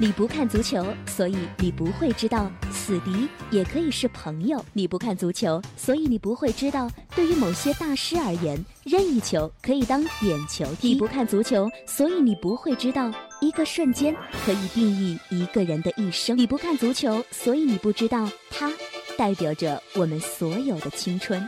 [0.00, 4.64] 你不看足球，所以你不会知道死敌也可以是朋友。
[4.72, 10.90] 你不看足球，所以你不会知道，对于某些大师而言，任意球可以当点球踢。
[10.90, 14.14] 你不看足球，所以你不会知道，一个瞬间
[14.46, 16.38] 可以定义一个人的一生。
[16.38, 18.70] 你不看足球，所以你不知道，它
[19.16, 21.44] 代表着我们所有的青春。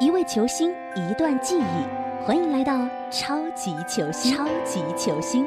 [0.00, 2.76] 一位球星，一段记忆，欢迎来到
[3.08, 4.36] 超级球星。
[4.36, 5.46] 超级球星。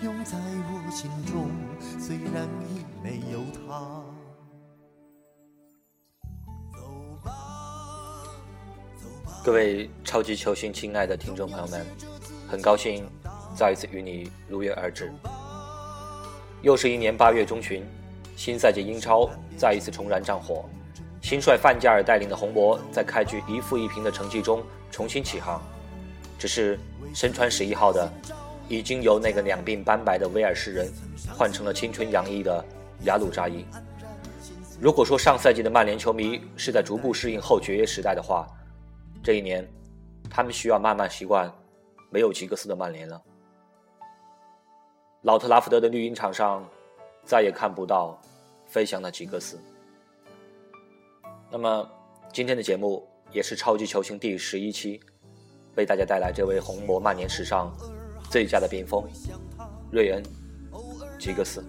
[0.00, 1.50] 永在我心中，
[2.00, 4.02] 虽然已没有他。
[6.72, 6.78] 走
[7.24, 7.32] 吧，
[8.96, 11.86] 走吧各位超级球星，亲爱的听众朋友们，
[12.48, 13.08] 很高兴
[13.56, 15.12] 再一次与你如约而至。
[16.62, 17.86] 又是一年八月中旬，
[18.36, 20.64] 新赛季英超再一次重燃战火，
[21.22, 25.62] 新帅范加尔带领的红魔在开局一负一平的成绩中重新起航。
[26.38, 26.78] 只是
[27.12, 28.12] 身穿十一号的，
[28.68, 30.92] 已经由那个两鬓斑白的威尔士人
[31.36, 32.64] 换成了青春洋溢的
[33.04, 33.64] 雅鲁扎伊。
[34.80, 38.46] 如果说上赛季的曼联球迷是在逐步适应后爵爷时代的话，
[39.22, 39.66] 这一年，
[40.30, 41.52] 他们需要慢慢习惯
[42.10, 43.20] 没有吉格斯的曼联了。
[45.22, 46.64] 老特拉福德的绿茵场上，
[47.24, 48.20] 再也看不到
[48.66, 49.58] 飞翔的吉格斯。
[51.50, 51.90] 那么，
[52.32, 55.00] 今天的节目也是超级球星第十一期，
[55.74, 57.74] 为大家带来这位红魔曼联史上
[58.30, 59.02] 最佳的边锋
[59.90, 60.22] 瑞恩·
[61.18, 61.64] 吉格斯。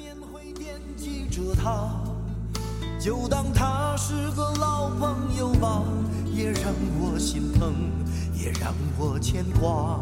[2.99, 5.83] 就当他是个老朋友吧。
[6.31, 7.73] 也让我心疼，
[8.33, 9.99] 也让我牵挂。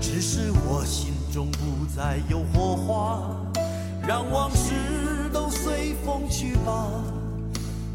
[0.00, 3.36] 只是我心中不再有火花，
[4.04, 4.74] 让往事
[5.32, 6.90] 都随风去吧。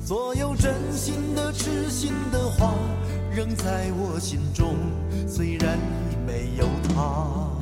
[0.06, 2.76] 所有真心的、痴心的话，
[3.36, 4.78] 仍在我心中，
[5.28, 5.78] 虽然
[6.10, 6.66] 已没有
[6.96, 7.53] 他。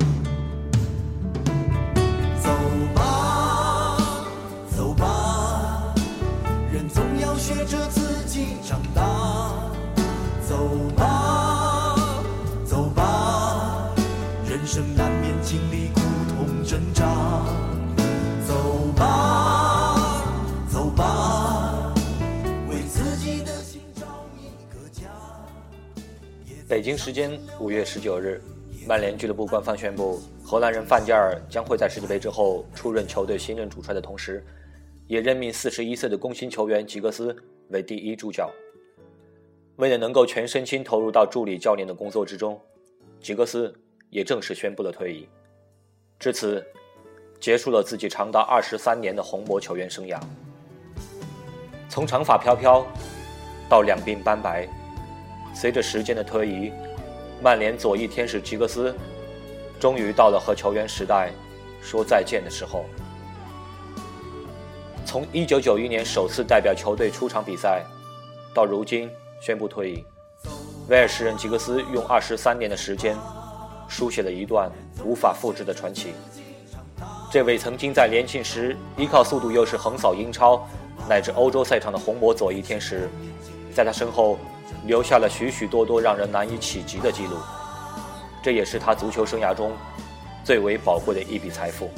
[16.72, 17.04] 挣扎。
[18.48, 20.24] 走吧，
[20.72, 21.94] 走吧，
[22.70, 24.06] 为自己的心找
[24.40, 25.04] 一个家。
[26.70, 28.42] 北京时间五月十九日，
[28.88, 34.42] 曼联俱乐部官方宣布，荷兰人范加尔将会在世界杯之后出任球队新任主帅的同时，
[35.08, 37.36] 也任命四十一岁的工薪球员吉格斯
[37.68, 38.50] 为第一助教。
[39.76, 42.58] 为了能够全身心投入到助理教练的工作之中，
[43.20, 43.78] 吉格斯
[44.10, 45.28] 也正式宣布了退役，
[46.22, 46.64] 至此
[47.40, 50.20] 结束了自己长达二十三年的红魔球员生涯。
[51.90, 52.86] 从长发飘飘
[53.68, 54.68] 到两鬓斑白，
[55.52, 56.72] 随着时间的推移，
[57.42, 58.96] 曼联左翼天使吉格斯
[59.80, 61.32] 终于到了和球员时代
[61.82, 62.86] 说再见的时候。
[65.04, 67.84] 从一九九一年首次代表球队出场比赛，
[68.54, 69.10] 到如今。
[69.44, 70.06] 宣布退役，
[70.88, 73.18] 威尔士人吉格斯用二十三年的时间，
[73.92, 74.72] 书写了一段
[75.04, 76.14] 无法复制的传奇。
[77.30, 80.66] 这位曾经在年轻时依靠速度优势横扫英超
[81.10, 83.10] 乃至欧洲赛场的红魔左翼天使，
[83.74, 84.40] 在他身后
[84.86, 87.36] 留下了许许多多让人难以企及的记录，
[88.42, 89.74] 这也是他足球生涯中
[90.46, 91.90] 最为宝贵的一笔财富。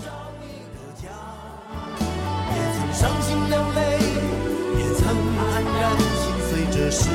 [6.95, 7.09] 是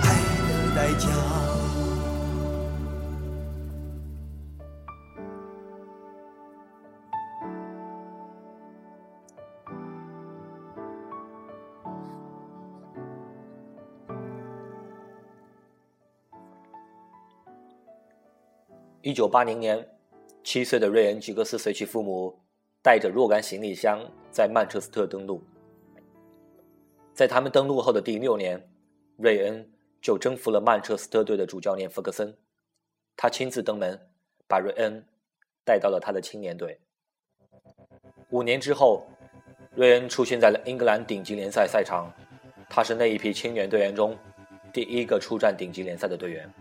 [0.00, 0.08] 爱
[0.48, 1.55] 的代价。
[19.06, 19.88] 一九八零年，
[20.42, 22.36] 七岁的瑞恩·吉格斯随其父母
[22.82, 24.00] 带着若干行李箱
[24.32, 25.40] 在曼彻斯特登陆。
[27.14, 28.60] 在他们登陆后的第六年。
[29.16, 29.70] 瑞恩
[30.02, 32.36] 就征服了曼彻斯特队的主教练弗格森，
[33.16, 33.96] 他亲自登门，
[34.48, 35.00] 把瑞恩
[35.64, 36.80] 带到了他的青年队。
[38.30, 39.06] 五年之后，
[39.76, 42.12] 瑞恩出现在了英格兰顶级联赛赛场，
[42.68, 44.18] 他是那一批青年队员中
[44.72, 46.52] 第一个出战顶级联赛的队员。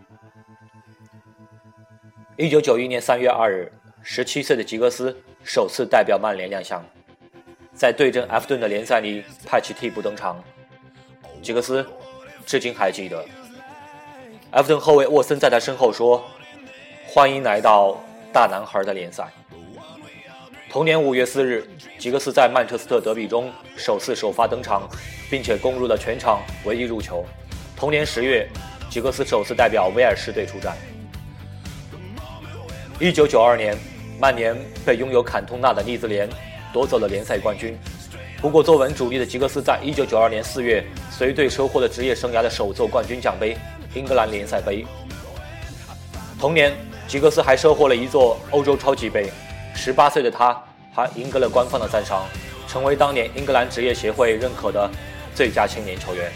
[2.37, 3.71] 一九九一年三月二日，
[4.03, 5.15] 十七岁的吉格斯
[5.45, 6.83] 首次代表曼联亮相，
[7.73, 10.43] 在对阵埃弗顿的联赛里派其替补登场。
[11.41, 11.85] 吉格斯
[12.45, 13.23] 至今还记得，
[14.51, 16.21] 埃弗顿后卫沃森在他身后说
[17.07, 17.97] ：“欢迎来到
[18.33, 19.31] 大男孩的联赛。”
[20.69, 21.65] 同年五月四日，
[21.97, 24.89] 吉格斯在曼彻斯特德比中首次首发登场，
[25.29, 27.25] 并且攻入了全场唯一入球。
[27.77, 28.45] 同年十月，
[28.89, 30.75] 吉格斯首次代表威尔士队出战。
[32.97, 33.77] 一九九二年，
[34.21, 34.55] 曼联
[34.85, 36.29] 被拥有坎通纳的利兹联
[36.71, 37.77] 夺走了联赛冠军。
[38.39, 40.81] 不过，作为主力的吉格斯在一九九二年四月
[41.11, 43.57] 随队收获了职业生涯的首座冠军奖杯——
[43.93, 44.85] 英格兰联赛杯。
[46.39, 46.73] 同年，
[47.05, 49.29] 吉格斯还收获了一座欧洲超级杯。
[49.75, 50.57] 十八岁的他，
[50.93, 52.25] 还赢得了官方的赞赏，
[52.65, 54.89] 成为当年英格兰职业协会认可的
[55.35, 56.31] 最佳青年球员。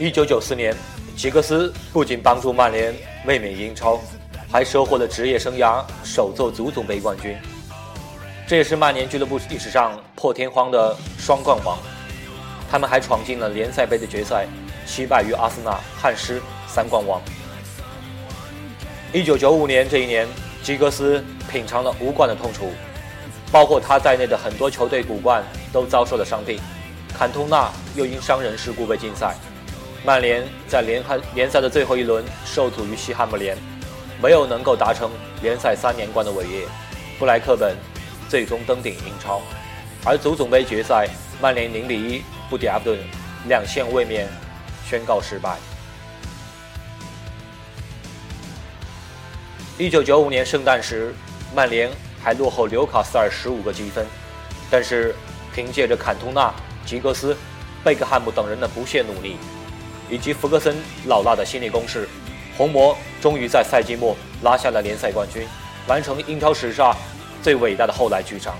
[0.00, 0.74] 一九九四年，
[1.14, 2.94] 吉格斯不仅帮助曼联
[3.26, 4.00] 卫冕英超，
[4.50, 7.36] 还收获了职业生涯首座足总杯冠军。
[8.46, 11.76] 这也是曼联俱乐部历史上破天荒的双冠王。
[12.70, 14.46] 他们还闯进了联赛杯的决赛，
[14.86, 17.20] 惜败于阿森纳、汉斯三冠王。
[19.12, 20.26] 一九九五年这一年，
[20.62, 21.22] 吉格斯
[21.52, 22.72] 品尝了无冠的痛楚，
[23.52, 26.58] 包括他在内的很多球队骨冠都遭受了伤病。
[27.12, 29.34] 坎通纳又因伤人事故被禁赛。
[30.02, 33.56] 曼联在联汉联赛的最后一轮受阻于西汉姆联，
[34.22, 35.10] 没有能够达成
[35.42, 36.66] 联赛三连冠的伟业。
[37.18, 37.76] 布莱克本
[38.26, 39.42] 最终登顶英超，
[40.06, 41.06] 而足总杯决赛，
[41.38, 42.98] 曼联零比一不敌阿布顿，
[43.46, 44.26] 两线卫冕
[44.88, 45.58] 宣告失败。
[49.76, 51.14] 一九九五年圣诞时，
[51.54, 51.90] 曼联
[52.24, 54.06] 还落后纽卡斯尔十五个积分，
[54.70, 55.14] 但是
[55.54, 56.50] 凭借着坎通纳、
[56.86, 57.36] 吉格斯、
[57.84, 59.36] 贝克汉姆等人的不懈努力。
[60.10, 60.76] 以及弗格森
[61.06, 62.08] 老辣的心理攻势，
[62.56, 65.46] 红魔终于在赛季末拿下了联赛冠军，
[65.86, 66.96] 完成英超史上
[67.42, 68.54] 最伟大的后来居上。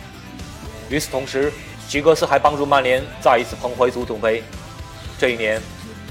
[0.89, 1.53] 与此同时，
[1.89, 4.43] 吉格斯还帮助曼联再一次捧回足总杯。
[5.19, 5.61] 这一年，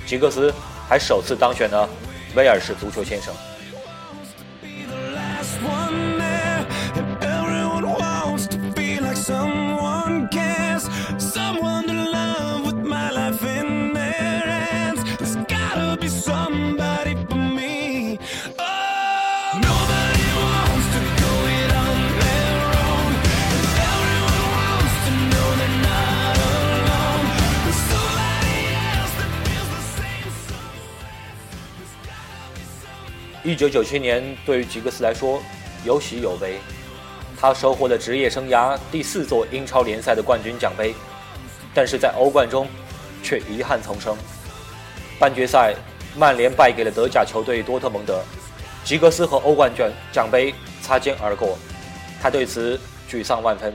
[0.05, 0.53] 吉格斯
[0.87, 1.89] 还首次当选了
[2.35, 3.33] 威尔士足球先生。
[33.49, 35.41] 一九九七年，对于吉格斯来说
[35.83, 36.59] 有喜有悲。
[37.35, 40.93] 他收获了职业生涯第四座英超联赛的冠军奖杯，
[41.73, 42.67] 但是在欧冠中
[43.23, 44.15] 却遗憾丛生。
[45.17, 45.73] 半决赛，
[46.15, 48.23] 曼联败给了德甲球队多特蒙德，
[48.83, 50.53] 吉格斯和欧冠奖奖杯
[50.83, 51.57] 擦肩而过，
[52.21, 52.79] 他对此
[53.09, 53.73] 沮丧万分。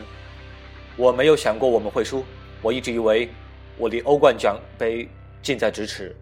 [0.97, 2.25] 我没有想过我们会输，
[2.62, 3.28] 我一直以为
[3.76, 5.09] 我离欧冠奖杯
[5.43, 6.14] 近在咫尺。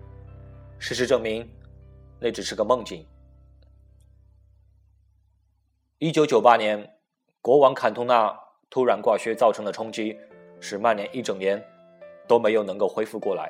[0.78, 1.47] 事实证明，
[2.18, 3.04] 那只是个梦境。
[6.02, 6.85] 一九九八年，
[7.40, 8.37] 国王坎通纳
[8.68, 10.18] 突然挂靴造成的冲击，
[10.59, 11.64] 使曼联一整年
[12.26, 13.49] 都没有能够恢复过来。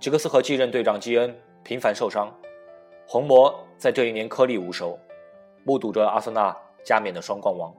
[0.00, 2.34] 吉格斯和继任队长基恩频繁受伤，
[3.06, 4.98] 红魔在这一年颗粒无收，
[5.62, 7.70] 目睹着阿森纳加冕的双冠王。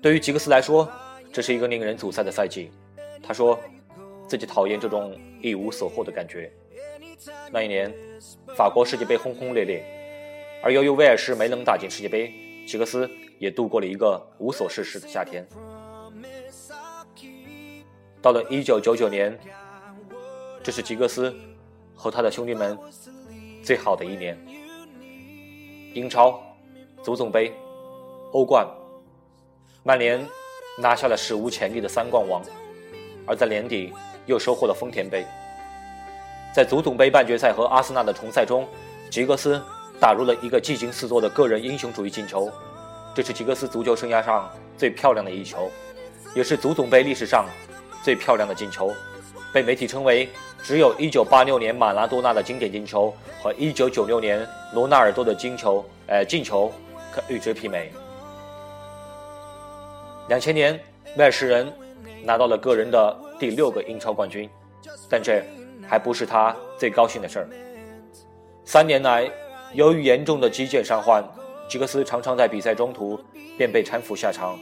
[0.00, 0.90] 对于吉格斯来说，
[1.34, 2.72] 这是一个令人阻塞的赛季。
[3.22, 3.60] 他说，
[4.26, 6.50] 自己讨厌这种一无所获的感觉。
[7.52, 7.94] 那一年，
[8.56, 9.84] 法国世界杯轰轰烈烈。
[10.64, 12.32] 而由于威尔士没能打进世界杯，
[12.66, 15.46] 吉格斯也度过了一个无所事事的夏天。
[18.22, 19.38] 到了1999年，
[20.62, 21.36] 这是吉格斯
[21.94, 22.78] 和他的兄弟们
[23.62, 24.38] 最好的一年。
[25.92, 26.42] 英超、
[27.02, 27.52] 足总杯、
[28.32, 28.66] 欧冠，
[29.82, 30.26] 曼联
[30.78, 32.42] 拿下了史无前例的三冠王，
[33.26, 33.92] 而在年底
[34.24, 35.26] 又收获了丰田杯。
[36.54, 38.66] 在足总杯半决赛和阿森纳的重赛中，
[39.10, 39.62] 吉格斯
[40.04, 42.52] 打入了一个技惊四座的个人英雄主义进球，
[43.14, 45.70] 这是吉格斯足球生涯上最漂亮的一球，
[46.34, 47.46] 也是足总杯历史上
[48.02, 48.92] 最漂亮的进球，
[49.50, 50.28] 被媒体称为
[50.62, 56.70] 只有一九八六年马拉多纳的经典进球和一九九六年罗纳尔多的金球，呃进球
[57.10, 57.90] 可与之媲美。
[60.28, 60.78] 两千年，
[61.16, 61.72] 威尔士人
[62.22, 64.50] 拿到了个人的第六个英超冠军，
[65.08, 65.42] 但这
[65.88, 67.48] 还不是他最高兴的事儿。
[68.66, 69.30] 三年来，
[69.74, 71.22] 由于严重的肌腱伤患，
[71.68, 73.18] 吉格斯常常在比赛中途
[73.58, 74.56] 便被搀扶下场，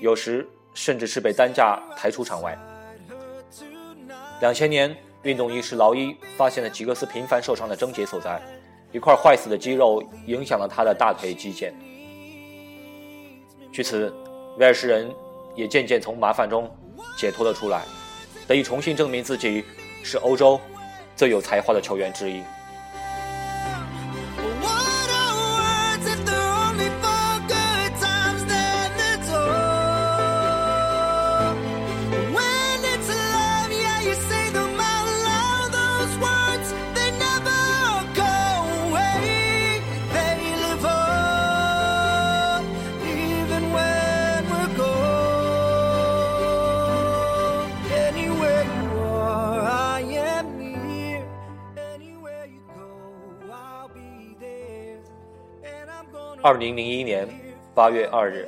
[0.00, 2.58] 有时甚至是被担架抬出场外。
[4.40, 8.42] 两千年，运动医师劳伊发现了吉格斯频繁受伤的症结所在，
[8.90, 11.72] 一块坏死的肌肉影响了他的大腿肌腱。
[13.70, 14.12] 据此，
[14.58, 15.08] 威尔士人
[15.54, 16.68] 也渐渐从麻烦中
[17.16, 17.82] 解脱了出来，
[18.48, 19.64] 得以重新证明自己
[20.02, 20.60] 是欧洲
[21.14, 22.42] 最有才华的球员之一。
[56.46, 57.28] 二零零一年
[57.74, 58.46] 八月二日，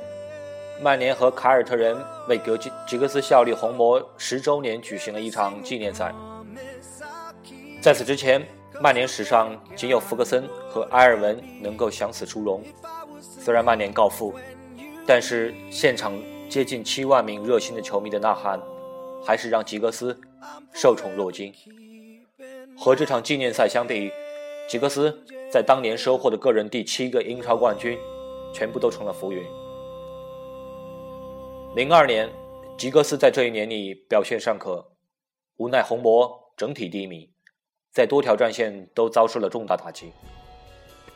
[0.81, 1.97] 曼联和凯尔特人
[2.29, 6.15] 为格吉吉格斯效力红魔十周年举行了一场纪念赛。
[7.81, 8.41] 在此之前，
[8.79, 12.63] 曼联史上仅有福格森和埃尔文能够享此殊荣。
[13.19, 14.33] 虽然曼联告负，
[15.05, 18.61] 但是现场接近七万名热心的球迷的呐喊，
[19.25, 20.17] 还是让吉格斯
[20.71, 21.53] 受宠若惊。
[22.77, 24.09] 和这场纪念赛相比，
[24.69, 25.25] 吉格斯。
[25.51, 27.97] 在当年收获的个人第七个英超冠军，
[28.53, 29.43] 全部都成了浮云。
[31.75, 32.29] 零二年，
[32.77, 34.91] 吉格斯在这一年里表现尚可，
[35.57, 37.27] 无奈红魔整体低迷，
[37.91, 40.11] 在多条战线都遭受了重大打击。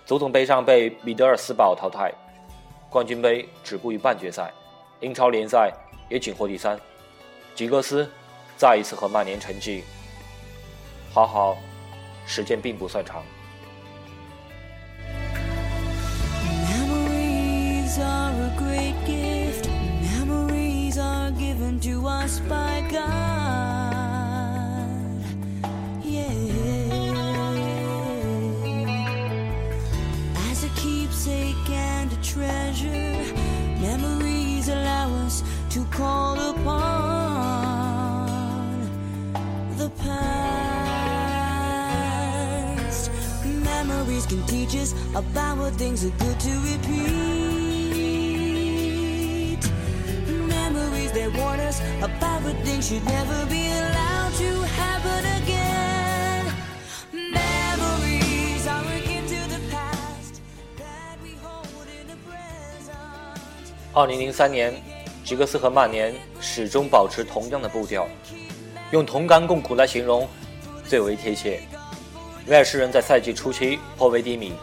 [0.04, 2.12] 足总杯上被米德尔斯堡淘汰，
[2.90, 4.52] 冠军杯止步于半决赛，
[5.00, 5.72] 英超联赛
[6.10, 6.76] 也仅获第三。
[7.54, 8.10] 吉格斯
[8.58, 9.84] 再一次和曼联成绩，
[11.12, 11.56] 好好，
[12.26, 13.24] 时间并不算长。
[21.84, 23.04] To us by God.
[26.02, 26.32] Yeah.
[30.50, 33.18] As a keepsake and a treasure,
[33.82, 36.80] memories allow us to call upon
[39.78, 40.32] the past.
[43.44, 47.63] Memories can teach us about what things are good to repeat.
[63.96, 64.74] 二零零三年，
[65.24, 68.08] 吉格斯和曼联始终保持同样的步调，
[68.92, 70.28] 用同甘共苦来形容
[70.88, 71.62] 最为贴切。
[72.48, 74.54] 威尔士人在赛季初期颇为低迷，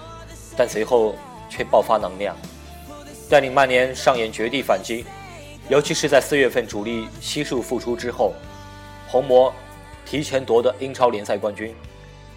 [0.57, 1.15] 但随后
[1.49, 2.37] 却爆发能量，
[3.29, 5.05] 带领曼联上演绝地反击。
[5.71, 8.35] 尤其是在四月份主力悉数复出之后，
[9.07, 9.55] 红魔
[10.05, 11.73] 提前夺得英超联赛冠军，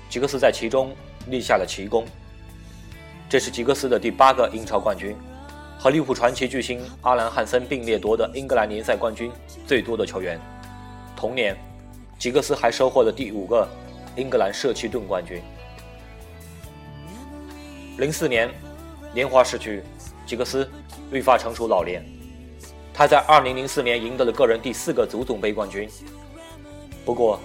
[0.07, 0.95] 吉格斯在其中
[1.29, 2.05] 立下了奇功。
[3.27, 5.15] 这是吉格斯的第八个英超冠军，
[5.79, 9.31] 和利物浦传奇巨星阿兰·汉森并列夺得英格兰联赛冠军
[9.65, 10.39] 最多的球员。
[11.15, 11.57] 同年，
[12.19, 13.67] 吉格斯还收获了第五个
[14.15, 15.41] 英格兰社区盾冠军。
[17.97, 18.47] 零四年，
[19.11, 19.81] 年华逝去，
[20.23, 20.69] 吉格斯
[21.11, 22.05] 愈发成熟老练。
[22.93, 25.89] 他在2004年赢得了个人第四个足总杯冠军，
[27.03, 27.39] 不过，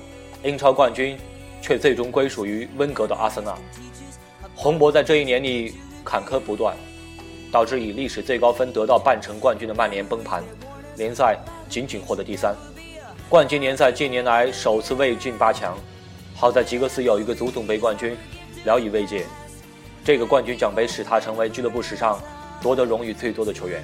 [0.44, 1.18] 英超冠军
[1.62, 3.56] 却最终归属于温格的阿森纳。
[4.54, 5.74] 红魔在这一年里
[6.04, 6.76] 坎坷不断，
[7.50, 10.44] 导致以历史最高分得到半程冠军的曼联崩盘，
[10.96, 12.54] 联赛仅仅获得第三。
[13.26, 15.78] 冠军联赛近年来首次未进八强，
[16.34, 18.14] 好在吉格斯有一个足总杯冠军，
[18.66, 19.24] 聊以慰藉。
[20.04, 22.20] 这个冠军奖杯使他成为俱乐部史上
[22.60, 23.82] 夺得荣誉最多的球员。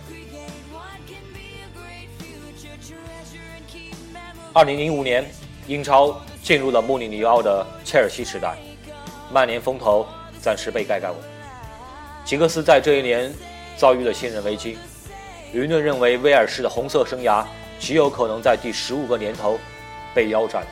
[4.56, 5.28] 二零零五年，
[5.66, 8.56] 英超进入了穆里尼奥的切尔西时代，
[9.32, 10.06] 曼联风头
[10.40, 11.16] 暂时被盖盖过。
[12.24, 13.34] 吉格斯在这一年
[13.76, 14.78] 遭遇了信任危机，
[15.52, 17.44] 舆论认为威尔士的红色生涯
[17.80, 19.58] 极有可能在第十五个年头
[20.14, 20.64] 被腰斩。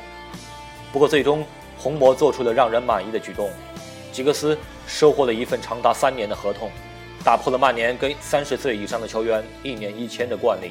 [0.93, 1.45] 不过，最终
[1.77, 3.51] 红魔做出了让人满意的举动，
[4.12, 6.71] 吉格斯收获了一份长达三年的合同，
[7.25, 10.71] 打破了曼联跟三十岁以上的球员一年一签的惯例。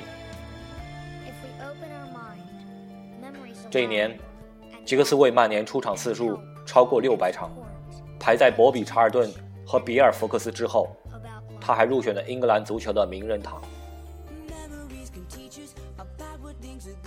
[3.71, 4.19] 这一年，
[4.85, 7.49] 吉格斯为曼联出场次数超过六百场，
[8.19, 9.31] 排在博比·查尔顿
[9.65, 10.93] 和比尔·福克斯之后。
[11.63, 13.61] 他还入选了英格兰足球的名人堂。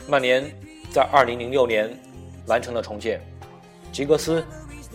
[0.07, 0.45] 曼联
[0.93, 1.99] 在2006年
[2.47, 3.21] 完成了重建，
[3.93, 4.47] 吉格斯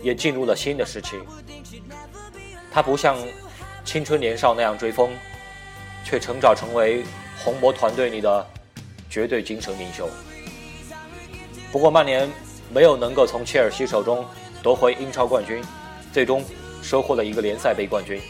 [0.02, 1.18] 也进入了新的时期。
[2.72, 3.18] 他不像
[3.84, 5.10] 青春年少那样追风，
[6.04, 7.04] 却成长成为
[7.44, 8.46] 红魔团队里的
[9.10, 10.08] 绝对精神领袖。
[11.72, 12.28] 不过，曼联
[12.72, 14.26] 没有能够从切尔西手中
[14.62, 15.62] 夺回英超冠军，
[16.12, 16.44] 最终
[16.82, 18.20] 收获了一个联赛杯冠军。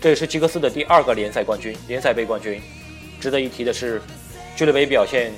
[0.00, 2.60] 这也是吉格斯的第二个联赛冠军、联赛杯冠军。
[3.20, 4.00] 值得一提的是，
[4.54, 5.32] 俱乐部表现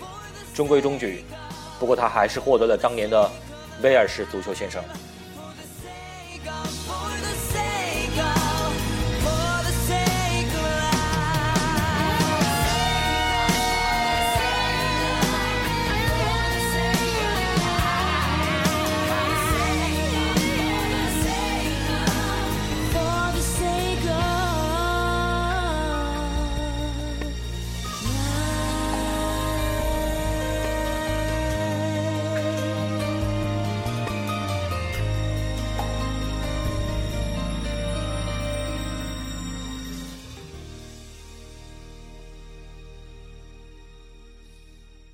[0.52, 1.25] 中规中矩，
[1.78, 3.30] 不过他还是获得了当年的
[3.82, 4.82] 威尔士足球先生。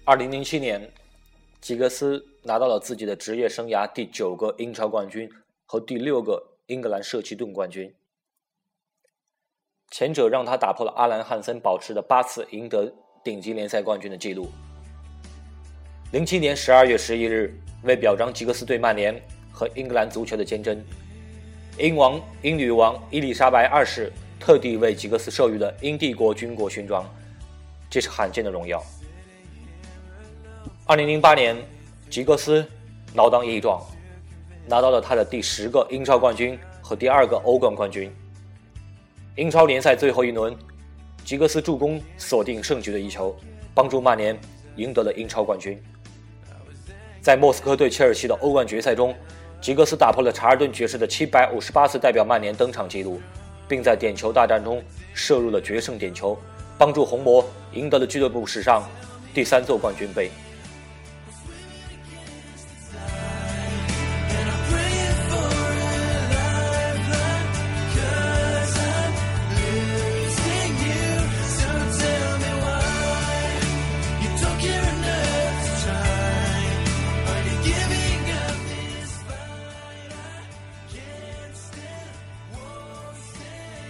[0.08, 0.88] 二零零七年，
[1.60, 5.28] 吉格斯拿到了自己的职业生涯第九个英超冠军
[5.64, 7.92] 和第六个英格兰社区盾冠军。
[9.90, 12.88] 前者让他打破了阿兰·汉森保持的八次赢得
[13.24, 14.48] 顶级联赛冠军的记录。
[16.12, 20.80] 零七年十二月十一日，为表彰吉格斯对曼联和英格兰足球的坚贞，
[21.80, 27.04] 英王、英女王伊丽莎白二世特地为吉格斯授予了英帝国军国勋章，
[27.90, 28.80] 这是罕见的荣耀。
[30.88, 31.56] 二零零八年，
[32.08, 32.64] 吉格斯
[33.14, 33.84] 老当益壮，
[34.68, 38.08] 拿到了他的第十个英超冠军和第二个欧冠冠军。
[39.34, 40.56] 英超联赛最后一轮，
[41.24, 43.34] 吉格斯助攻锁定胜局的一球，
[43.74, 44.38] 帮助曼联
[44.76, 45.76] 赢得了英超冠军。
[47.20, 49.12] 在莫斯科对切尔西的欧冠决赛中，
[49.60, 53.20] 吉格斯打破了查尔顿爵士的七百五十八次代表曼联登场纪录，
[53.66, 54.80] 并在点球大战中
[55.12, 56.38] 射入了决胜点球，
[56.78, 58.88] 帮助红魔赢得了俱乐部史上
[59.34, 60.30] 第三座冠军杯。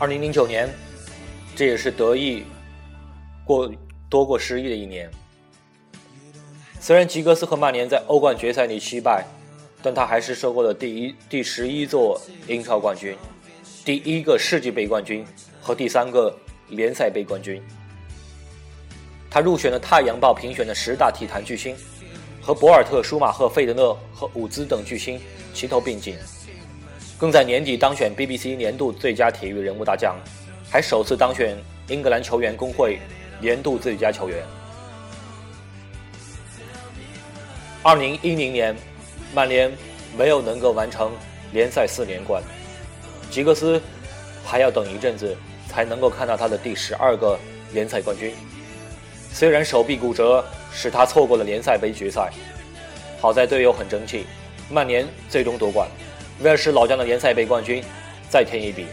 [0.06, 0.72] 二零零九年，
[1.56, 2.44] 这也是得意
[3.44, 3.68] 过
[4.08, 5.10] 多过失意的一年。
[6.78, 9.26] 虽然吉格斯和曼联在欧冠决赛里惜败，
[9.82, 13.16] 但他还是收获了第一第十一座英超冠军、
[13.84, 15.26] 第一个世界杯冠军
[15.60, 16.32] 和第三个
[16.68, 17.60] 联赛杯冠军。
[19.28, 21.74] 他入选了《太阳报》评选的十大体坛巨星，
[22.40, 25.20] 和博尔特、舒马赫、费德勒和伍兹等巨星
[25.52, 26.14] 齐头并进。
[27.18, 30.16] 更在年底当选 BBC 年度最佳体育人物大奖，
[30.70, 31.56] 还首次当选
[31.88, 32.98] 英格兰球员工会
[33.40, 34.44] 年度最佳球员。
[37.82, 38.76] 二零一零年，
[39.34, 39.72] 曼联
[40.18, 41.10] 没有能够完成
[41.52, 42.42] 联赛四连冠，
[43.30, 43.80] 吉格斯
[44.44, 45.34] 还要等一阵子
[45.68, 47.38] 才能够看到他的第十二个
[47.72, 48.34] 联赛冠军。
[49.32, 52.30] 虽然手臂骨折使他错过了联赛杯决赛，
[53.18, 54.26] 好在队友很争气，
[54.68, 55.88] 曼联最终夺冠。
[56.40, 57.82] 威尔士老将的联赛杯冠军
[58.28, 58.86] 再添一笔。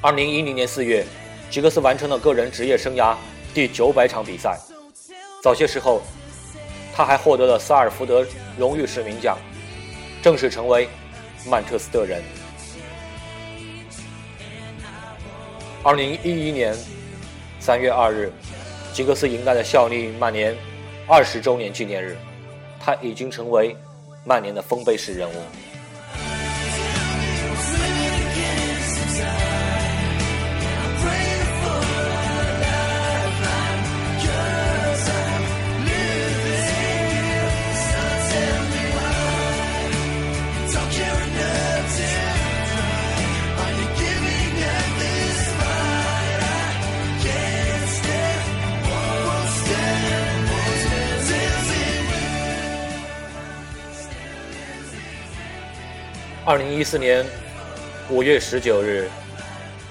[0.00, 1.04] 二零一零年四月，
[1.50, 3.16] 吉格斯完成了个人职业生涯
[3.52, 4.56] 第九百场比赛。
[5.42, 6.02] 早些时候，
[6.94, 8.24] 他还获得了萨尔福德
[8.56, 9.36] 荣誉市民奖，
[10.22, 10.88] 正式成为
[11.46, 12.22] 曼彻斯特人。
[15.82, 16.76] 二零一一年
[17.58, 18.30] 三月二日，
[18.92, 20.56] 吉格斯迎来了效力曼联
[21.08, 22.16] 二十周年纪念日，
[22.78, 23.76] 他已经成为
[24.24, 25.34] 曼联的丰碑式人物。
[56.46, 57.24] 二零一四年
[58.08, 59.10] 五月十九日，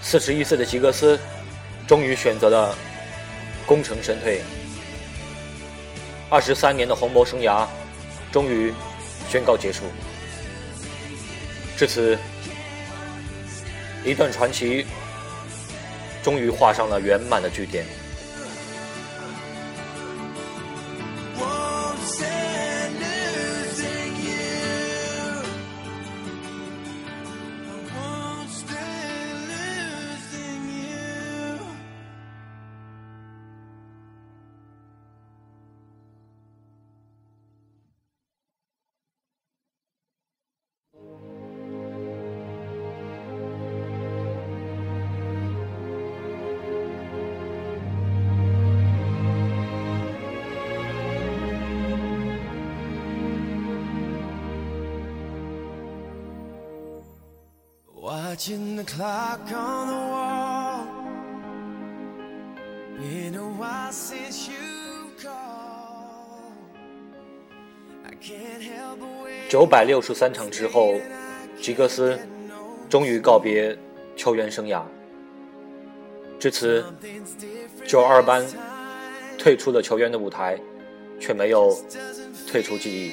[0.02, 1.18] 四十一岁的吉格斯
[1.88, 2.76] 终于选择了
[3.68, 4.42] 功成身退。
[6.28, 7.68] 二十三年的红魔生涯
[8.32, 8.74] 终于
[9.30, 9.84] 宣告结束。
[11.78, 12.18] 至此，
[14.04, 14.88] 一段传奇
[16.24, 17.86] 终于画上了圆满的句点。
[58.40, 60.86] Watching the clock on the wall.
[62.98, 66.54] Been a while since you called.
[68.06, 69.50] I can't help the way.
[69.50, 70.96] 九百六十三场之后，
[71.60, 72.18] 吉格斯
[72.90, 73.78] 终于告别
[74.16, 74.84] 球员生涯。
[76.40, 76.86] 至此，
[77.86, 78.48] 九二班
[79.38, 80.58] 退出了球员的舞台，
[81.20, 81.78] 却没有
[82.48, 83.12] 退出记忆。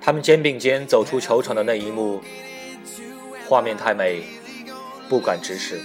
[0.00, 2.20] 他们肩并肩走出球场的那一幕。
[3.50, 4.22] 画面太美，
[5.08, 5.80] 不敢直视。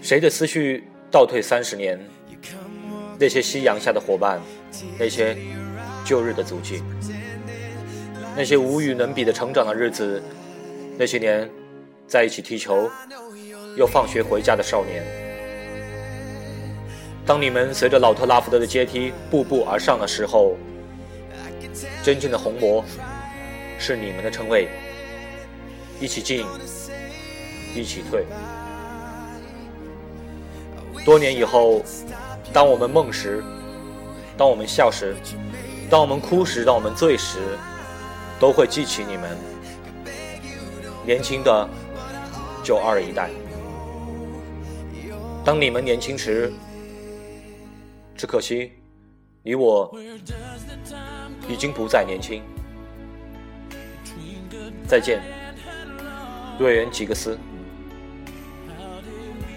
[0.00, 2.00] 谁的思绪倒退三十年？
[3.18, 4.40] 那些夕阳下的伙伴，
[4.98, 5.36] 那些
[6.06, 6.82] 旧日的足迹，
[8.34, 10.22] 那些无与伦比的成长的日子，
[10.96, 11.50] 那些年
[12.08, 12.90] 在一起踢球
[13.76, 15.04] 又放学回家的少年。
[17.26, 20.56] 当你们随着老特拉福德的阶梯步步而上的时候，
[22.02, 22.82] 真正的红魔
[23.78, 24.66] 是你们的称谓。
[26.00, 26.46] 一起进，
[27.74, 28.26] 一起退。
[31.04, 31.82] 多年以后，
[32.52, 33.42] 当我们梦时，
[34.36, 35.16] 当我们笑时，
[35.90, 37.38] 当我们哭时，当我们醉时，
[38.40, 39.36] 都会记起你们
[41.04, 41.68] 年轻的
[42.62, 43.30] 九二一代。
[45.44, 46.52] 当你们年轻时，
[48.16, 48.72] 只可惜
[49.42, 49.94] 你我
[51.48, 52.42] 已经不再年轻。
[54.86, 55.20] 再见。
[56.58, 57.38] 瑞恩吉格斯，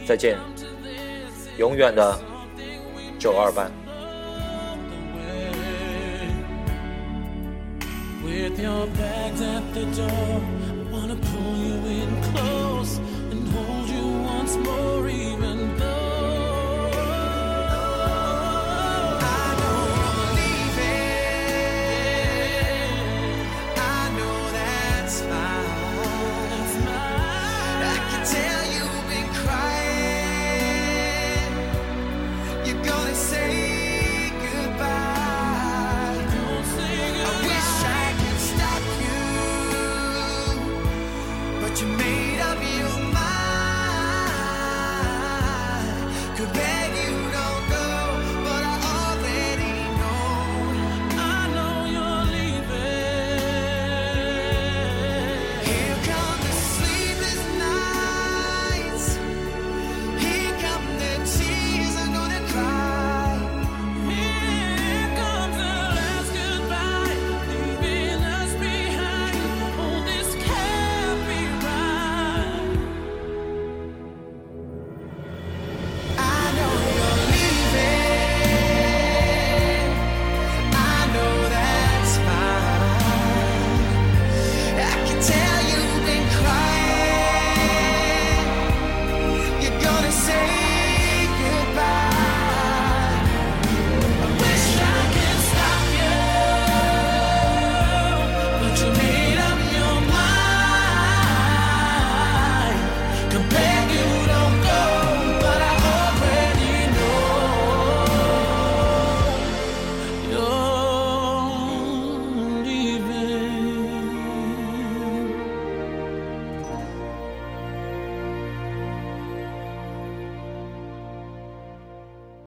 [0.05, 0.37] 再见，
[1.57, 2.19] 永远的
[3.19, 3.71] 九二班。
[8.23, 10.41] With your bags at the door